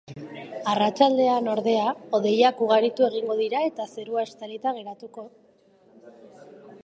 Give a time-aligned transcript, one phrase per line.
[0.69, 5.27] Arratsaldean, ordea, hodeiak ugaritu egingo dira eta zerua estalita geratuko.